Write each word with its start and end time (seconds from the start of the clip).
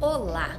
Olá! 0.00 0.56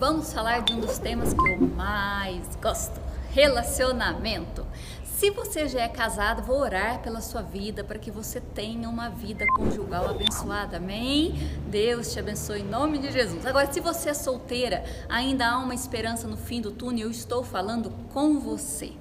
Vamos 0.00 0.32
falar 0.32 0.62
de 0.62 0.72
um 0.72 0.80
dos 0.80 0.98
temas 0.98 1.34
que 1.34 1.50
eu 1.50 1.60
mais 1.60 2.56
gosto: 2.56 2.98
relacionamento. 3.30 4.66
Se 5.04 5.28
você 5.30 5.68
já 5.68 5.82
é 5.82 5.88
casado, 5.88 6.42
vou 6.42 6.58
orar 6.58 7.00
pela 7.00 7.20
sua 7.20 7.42
vida 7.42 7.84
para 7.84 7.98
que 7.98 8.10
você 8.10 8.40
tenha 8.40 8.88
uma 8.88 9.10
vida 9.10 9.44
conjugal 9.58 10.08
abençoada. 10.08 10.78
Amém? 10.78 11.34
Deus 11.66 12.14
te 12.14 12.18
abençoe 12.18 12.60
em 12.60 12.64
nome 12.64 12.96
de 12.96 13.12
Jesus. 13.12 13.44
Agora, 13.44 13.70
se 13.70 13.78
você 13.78 14.08
é 14.08 14.14
solteira, 14.14 14.82
ainda 15.06 15.50
há 15.50 15.58
uma 15.58 15.74
esperança 15.74 16.26
no 16.26 16.38
fim 16.38 16.62
do 16.62 16.70
túnel, 16.70 17.08
eu 17.08 17.10
estou 17.10 17.44
falando 17.44 17.92
com 18.14 18.40
você. 18.40 18.94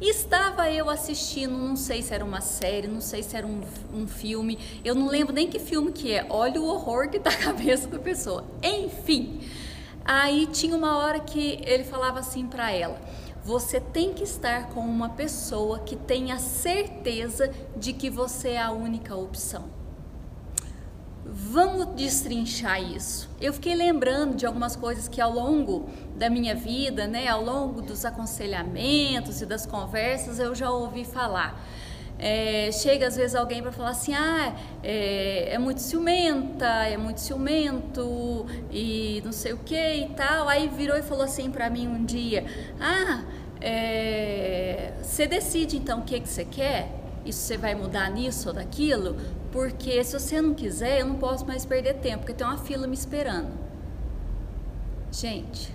Estava 0.00 0.70
eu 0.70 0.88
assistindo, 0.88 1.52
não 1.52 1.76
sei 1.76 2.00
se 2.00 2.14
era 2.14 2.24
uma 2.24 2.40
série, 2.40 2.88
não 2.88 3.02
sei 3.02 3.22
se 3.22 3.36
era 3.36 3.46
um, 3.46 3.60
um 3.92 4.06
filme, 4.06 4.58
eu 4.82 4.94
não 4.94 5.08
lembro 5.08 5.34
nem 5.34 5.46
que 5.46 5.58
filme 5.58 5.92
que 5.92 6.10
é. 6.10 6.26
Olha 6.30 6.58
o 6.58 6.64
horror 6.64 7.10
que 7.10 7.18
tá 7.18 7.28
a 7.28 7.36
cabeça 7.38 7.86
da 7.86 7.98
pessoa. 7.98 8.44
Enfim, 8.62 9.40
aí 10.02 10.46
tinha 10.46 10.74
uma 10.74 10.96
hora 10.96 11.20
que 11.20 11.60
ele 11.66 11.84
falava 11.84 12.18
assim 12.18 12.46
para 12.46 12.72
ela: 12.72 12.98
você 13.44 13.78
tem 13.78 14.14
que 14.14 14.24
estar 14.24 14.70
com 14.70 14.80
uma 14.80 15.10
pessoa 15.10 15.80
que 15.80 15.96
tenha 15.96 16.38
certeza 16.38 17.52
de 17.76 17.92
que 17.92 18.08
você 18.08 18.50
é 18.50 18.62
a 18.62 18.70
única 18.70 19.14
opção. 19.14 19.79
Vamos 21.24 21.86
destrinchar 21.94 22.82
isso. 22.82 23.28
Eu 23.40 23.52
fiquei 23.52 23.74
lembrando 23.74 24.34
de 24.34 24.46
algumas 24.46 24.74
coisas 24.74 25.06
que 25.06 25.20
ao 25.20 25.32
longo 25.32 25.88
da 26.16 26.30
minha 26.30 26.54
vida, 26.54 27.06
né, 27.06 27.28
ao 27.28 27.44
longo 27.44 27.82
dos 27.82 28.04
aconselhamentos 28.04 29.42
e 29.42 29.46
das 29.46 29.66
conversas, 29.66 30.38
eu 30.38 30.54
já 30.54 30.70
ouvi 30.70 31.04
falar. 31.04 31.62
É, 32.18 32.70
chega 32.72 33.06
às 33.06 33.16
vezes 33.16 33.34
alguém 33.34 33.62
para 33.62 33.72
falar 33.72 33.90
assim: 33.90 34.14
ah, 34.14 34.54
é, 34.82 35.54
é, 35.54 35.58
muito 35.58 35.80
ciumenta, 35.80 36.66
é 36.66 36.96
muito 36.96 37.20
ciumento 37.20 38.44
e 38.70 39.22
não 39.24 39.32
sei 39.32 39.54
o 39.54 39.58
que 39.58 39.74
e 39.74 40.08
tal. 40.10 40.48
Aí 40.48 40.68
virou 40.68 40.96
e 40.98 41.02
falou 41.02 41.24
assim 41.24 41.50
para 41.50 41.70
mim 41.70 41.88
um 41.88 42.04
dia: 42.04 42.44
ah, 42.78 43.22
é, 43.60 44.92
você 45.02 45.26
decide 45.26 45.78
então 45.78 46.00
o 46.00 46.02
que, 46.02 46.20
que 46.20 46.28
você 46.28 46.44
quer? 46.44 46.99
Isso 47.24 47.40
você 47.40 47.56
vai 47.56 47.74
mudar 47.74 48.10
nisso 48.10 48.48
ou 48.48 48.54
daquilo? 48.54 49.16
Porque 49.52 50.02
se 50.04 50.18
você 50.18 50.40
não 50.40 50.54
quiser, 50.54 51.00
eu 51.00 51.06
não 51.06 51.16
posso 51.16 51.46
mais 51.46 51.64
perder 51.64 51.94
tempo, 51.94 52.18
porque 52.18 52.34
tem 52.34 52.46
uma 52.46 52.58
fila 52.58 52.86
me 52.86 52.94
esperando. 52.94 53.50
Gente, 55.12 55.74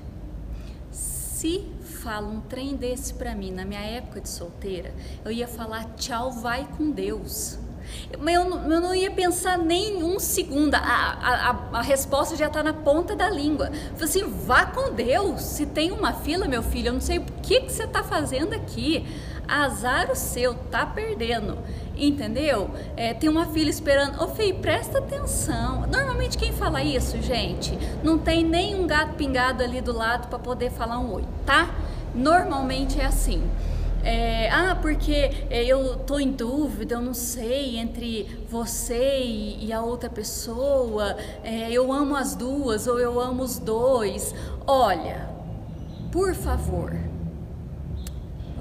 se 0.91 1.67
fala 1.81 2.27
um 2.27 2.39
trem 2.41 2.75
desse 2.75 3.13
pra 3.13 3.35
mim 3.35 3.51
na 3.51 3.66
minha 3.66 3.81
época 3.81 4.21
de 4.21 4.29
solteira, 4.29 4.93
eu 5.23 5.31
ia 5.31 5.47
falar 5.47 5.83
tchau, 5.95 6.31
vai 6.31 6.67
com 6.77 6.89
Deus. 6.89 7.59
Mas 8.19 8.35
eu, 8.35 8.43
eu 8.43 8.81
não 8.81 8.95
ia 8.95 9.11
pensar 9.11 9.57
nem 9.57 10.03
um 10.03 10.19
segundo, 10.19 10.73
a, 10.75 10.79
a, 10.79 11.49
a, 11.49 11.79
a 11.79 11.81
resposta 11.81 12.35
já 12.35 12.47
está 12.47 12.63
na 12.63 12.73
ponta 12.73 13.16
da 13.16 13.29
língua. 13.29 13.71
falei 13.93 14.03
assim: 14.03 14.23
vá 14.23 14.66
com 14.66 14.93
Deus. 14.93 15.41
Se 15.41 15.66
tem 15.66 15.91
uma 15.91 16.13
fila, 16.13 16.47
meu 16.47 16.63
filho, 16.63 16.88
eu 16.88 16.93
não 16.93 17.01
sei 17.01 17.19
o 17.19 17.25
que, 17.43 17.61
que 17.61 17.71
você 17.71 17.83
está 17.83 18.03
fazendo 18.03 18.53
aqui. 18.53 19.05
Azar 19.47 20.11
o 20.11 20.15
seu, 20.15 20.53
tá 20.53 20.85
perdendo. 20.85 21.57
Entendeu? 21.97 22.69
É, 22.97 23.13
tem 23.13 23.29
uma 23.29 23.45
filha 23.47 23.69
esperando. 23.69 24.21
Ô, 24.21 24.27
filho, 24.27 24.59
presta 24.59 24.99
atenção. 24.99 25.85
Normalmente 25.88 26.38
quem 26.38 26.51
fala 26.51 26.83
isso, 26.83 27.21
gente, 27.21 27.77
não 28.03 28.17
tem 28.17 28.43
nem 28.43 28.75
um 28.75 28.85
gato 28.85 29.13
pingado 29.13 29.63
ali 29.63 29.79
do 29.79 29.93
lado 29.93 30.27
para 30.27 30.39
poder 30.39 30.71
falar 30.71 30.99
um 30.99 31.13
oi, 31.13 31.23
tá? 31.45 31.69
Normalmente 32.13 32.99
é 32.99 33.05
assim. 33.05 33.49
É, 34.03 34.51
ah, 34.51 34.77
porque 34.79 35.31
é, 35.49 35.66
eu 35.66 35.95
tô 35.95 36.19
em 36.19 36.31
dúvida, 36.31 36.93
eu 36.93 37.01
não 37.01 37.13
sei 37.16 37.77
entre 37.77 38.45
você 38.47 39.23
e, 39.23 39.66
e 39.66 39.73
a 39.73 39.81
outra 39.81 40.11
pessoa, 40.11 41.17
é, 41.43 41.71
eu 41.71 41.91
amo 41.91 42.16
as 42.16 42.35
duas 42.35 42.85
ou 42.85 42.99
eu 42.99 43.19
amo 43.19 43.41
os 43.41 43.57
dois. 43.57 44.35
Olha, 44.67 45.27
por 46.11 46.35
favor, 46.35 46.93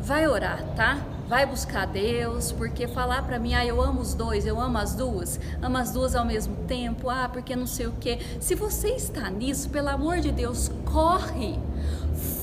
vai 0.05 0.29
orar, 0.29 0.63
tá? 0.77 1.03
Vai 1.27 1.47
buscar 1.47 1.87
Deus, 1.87 2.53
porque 2.53 2.87
falar 2.87 3.23
para 3.23 3.39
mim, 3.39 3.55
ah, 3.55 3.65
eu 3.65 3.81
amo 3.81 4.03
os 4.03 4.13
dois, 4.13 4.47
eu 4.47 4.61
amo 4.61 4.77
as 4.77 4.95
duas, 4.95 5.41
amo 5.63 5.79
as 5.79 5.91
duas 5.91 6.15
ao 6.15 6.27
mesmo 6.27 6.55
tempo, 6.67 7.09
ah, 7.09 7.29
porque 7.33 7.57
não 7.57 7.67
sei 7.67 7.87
o 7.87 7.93
que. 7.93 8.19
Se 8.39 8.55
você 8.55 8.89
está 8.89 9.31
nisso, 9.31 9.71
pelo 9.71 9.89
amor 9.89 10.21
de 10.21 10.31
Deus, 10.31 10.71
corre, 10.85 11.59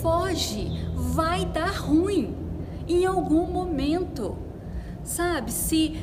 foge, 0.01 0.71
vai 0.95 1.45
dar 1.45 1.75
ruim 1.75 2.35
em 2.87 3.05
algum 3.05 3.45
momento. 3.45 4.35
Sabe? 5.03 5.51
Se 5.51 5.99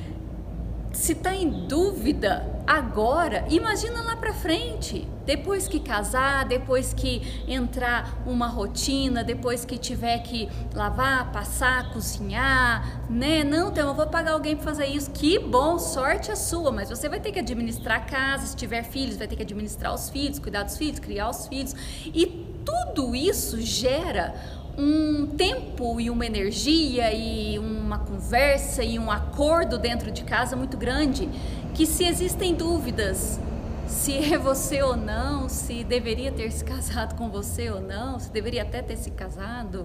se 0.98 1.12
está 1.12 1.32
em 1.32 1.48
dúvida 1.48 2.60
agora, 2.66 3.46
imagina 3.48 4.02
lá 4.02 4.16
para 4.16 4.34
frente. 4.34 5.06
Depois 5.24 5.68
que 5.68 5.78
casar, 5.78 6.44
depois 6.44 6.92
que 6.92 7.44
entrar 7.46 8.20
uma 8.26 8.48
rotina, 8.48 9.22
depois 9.22 9.64
que 9.64 9.78
tiver 9.78 10.18
que 10.24 10.48
lavar, 10.74 11.30
passar, 11.30 11.92
cozinhar, 11.92 13.08
né? 13.08 13.44
Não, 13.44 13.68
então 13.68 13.88
eu 13.88 13.94
vou 13.94 14.08
pagar 14.08 14.32
alguém 14.32 14.56
para 14.56 14.64
fazer 14.64 14.86
isso. 14.86 15.12
Que 15.12 15.38
bom, 15.38 15.78
sorte 15.78 16.32
a 16.32 16.36
sua, 16.36 16.72
mas 16.72 16.90
você 16.90 17.08
vai 17.08 17.20
ter 17.20 17.30
que 17.30 17.38
administrar 17.38 17.98
a 17.98 18.00
casa, 18.00 18.46
se 18.46 18.56
tiver 18.56 18.82
filhos, 18.82 19.16
vai 19.16 19.28
ter 19.28 19.36
que 19.36 19.42
administrar 19.42 19.94
os 19.94 20.10
filhos, 20.10 20.40
cuidar 20.40 20.64
dos 20.64 20.76
filhos, 20.76 20.98
criar 20.98 21.30
os 21.30 21.46
filhos. 21.46 21.76
E 22.06 22.26
tudo 22.64 23.14
isso 23.14 23.60
gera 23.60 24.34
um 24.78 25.26
tempo 25.26 26.00
e 26.00 26.08
uma 26.08 26.24
energia 26.24 27.12
e 27.12 27.58
uma 27.58 27.98
conversa 27.98 28.84
e 28.84 28.96
um 28.96 29.10
acordo 29.10 29.76
dentro 29.76 30.08
de 30.12 30.22
casa 30.22 30.54
muito 30.54 30.76
grande 30.76 31.28
que 31.74 31.84
se 31.84 32.04
existem 32.04 32.54
dúvidas 32.54 33.40
se 33.88 34.32
é 34.32 34.38
você 34.38 34.80
ou 34.80 34.96
não, 34.96 35.48
se 35.48 35.82
deveria 35.82 36.30
ter 36.30 36.52
se 36.52 36.62
casado 36.62 37.16
com 37.16 37.28
você 37.28 37.70
ou 37.70 37.80
não, 37.80 38.20
se 38.20 38.30
deveria 38.30 38.62
até 38.62 38.80
ter 38.80 38.96
se 38.96 39.10
casado, 39.10 39.84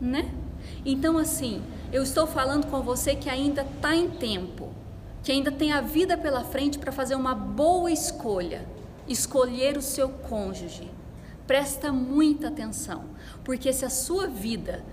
né? 0.00 0.32
Então 0.86 1.18
assim, 1.18 1.60
eu 1.92 2.02
estou 2.02 2.26
falando 2.26 2.68
com 2.68 2.80
você 2.80 3.14
que 3.14 3.28
ainda 3.28 3.62
está 3.62 3.94
em 3.94 4.08
tempo, 4.08 4.70
que 5.22 5.30
ainda 5.30 5.52
tem 5.52 5.72
a 5.72 5.82
vida 5.82 6.16
pela 6.16 6.42
frente 6.42 6.78
para 6.78 6.90
fazer 6.90 7.16
uma 7.16 7.34
boa 7.34 7.90
escolha, 7.90 8.64
escolher 9.06 9.76
o 9.76 9.82
seu 9.82 10.08
cônjuge 10.08 10.99
Presta 11.50 11.90
muita 11.90 12.46
atenção, 12.46 13.06
porque 13.42 13.72
se 13.72 13.84
a 13.84 13.90
sua 13.90 14.28
vida 14.28 14.84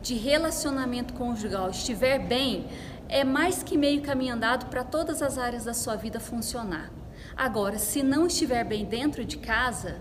de 0.00 0.14
relacionamento 0.14 1.12
conjugal 1.12 1.68
estiver 1.68 2.18
bem, 2.18 2.66
é 3.10 3.24
mais 3.24 3.62
que 3.62 3.76
meio 3.76 4.00
caminho 4.00 4.34
andado 4.34 4.70
para 4.70 4.82
todas 4.82 5.20
as 5.20 5.36
áreas 5.36 5.66
da 5.66 5.74
sua 5.74 5.96
vida 5.96 6.18
funcionar. 6.18 6.90
Agora, 7.36 7.76
se 7.76 8.02
não 8.02 8.26
estiver 8.26 8.64
bem 8.64 8.86
dentro 8.86 9.22
de 9.22 9.36
casa, 9.36 10.00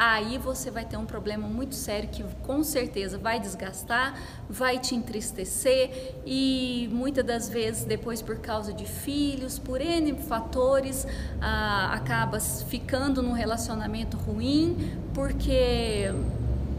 aí 0.00 0.38
você 0.38 0.70
vai 0.70 0.86
ter 0.86 0.96
um 0.96 1.04
problema 1.04 1.46
muito 1.46 1.74
sério 1.74 2.08
que 2.08 2.24
com 2.42 2.64
certeza 2.64 3.18
vai 3.18 3.38
desgastar, 3.38 4.18
vai 4.48 4.78
te 4.78 4.94
entristecer 4.94 6.14
e 6.24 6.88
muitas 6.90 7.22
das 7.22 7.50
vezes 7.50 7.84
depois 7.84 8.22
por 8.22 8.38
causa 8.38 8.72
de 8.72 8.86
filhos, 8.86 9.58
por 9.58 9.78
N 9.78 10.14
fatores, 10.14 11.06
ah, 11.38 11.90
acabas 11.92 12.62
ficando 12.62 13.22
num 13.22 13.32
relacionamento 13.32 14.16
ruim 14.16 14.90
porque 15.12 16.10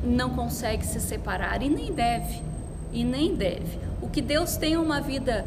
não 0.04 0.32
consegue 0.32 0.84
se 0.84 1.00
separar 1.00 1.62
e 1.62 1.70
nem 1.70 1.94
deve, 1.94 2.42
e 2.92 3.04
nem 3.04 3.36
deve. 3.36 3.78
O 4.02 4.10
que 4.10 4.24
Deus 4.24 4.58
tem 4.58 4.74
é 4.74 4.80
uma 4.80 5.00
vida 5.00 5.46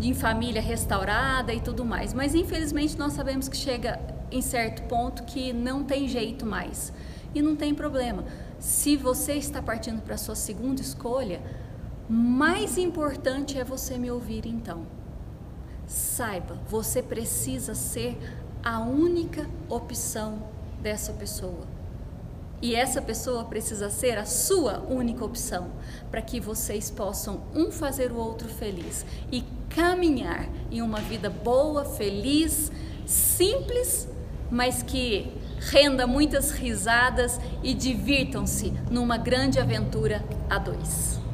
em 0.00 0.14
família 0.14 0.62
restaurada 0.62 1.52
e 1.52 1.60
tudo 1.60 1.84
mais, 1.84 2.14
mas 2.14 2.36
infelizmente 2.36 2.96
nós 2.96 3.14
sabemos 3.14 3.48
que 3.48 3.56
chega 3.56 3.98
em 4.30 4.40
certo 4.40 4.82
ponto 4.82 5.24
que 5.24 5.52
não 5.52 5.82
tem 5.82 6.06
jeito 6.06 6.46
mais 6.46 6.92
e 7.34 7.42
não 7.42 7.56
tem 7.56 7.74
problema. 7.74 8.24
Se 8.58 8.96
você 8.96 9.34
está 9.34 9.60
partindo 9.60 10.02
para 10.02 10.14
a 10.14 10.18
sua 10.18 10.34
segunda 10.34 10.80
escolha, 10.80 11.42
mais 12.08 12.78
importante 12.78 13.58
é 13.58 13.64
você 13.64 13.98
me 13.98 14.10
ouvir 14.10 14.46
então. 14.46 14.86
Saiba, 15.86 16.58
você 16.68 17.02
precisa 17.02 17.74
ser 17.74 18.18
a 18.62 18.80
única 18.80 19.48
opção 19.68 20.42
dessa 20.80 21.12
pessoa. 21.12 21.66
E 22.60 22.74
essa 22.74 23.02
pessoa 23.02 23.44
precisa 23.44 23.90
ser 23.90 24.16
a 24.16 24.24
sua 24.24 24.80
única 24.80 25.24
opção 25.24 25.70
para 26.10 26.22
que 26.22 26.40
vocês 26.40 26.90
possam 26.90 27.42
um 27.54 27.70
fazer 27.70 28.10
o 28.10 28.16
outro 28.16 28.48
feliz 28.48 29.04
e 29.30 29.44
caminhar 29.68 30.48
em 30.70 30.80
uma 30.80 31.00
vida 31.00 31.28
boa, 31.28 31.84
feliz, 31.84 32.72
simples, 33.04 34.08
mas 34.50 34.82
que 34.82 35.32
renda 35.58 36.06
muitas 36.06 36.50
risadas 36.50 37.40
e 37.62 37.74
divirtam-se 37.74 38.72
numa 38.90 39.16
grande 39.16 39.58
aventura 39.58 40.24
a 40.48 40.58
dois. 40.58 41.25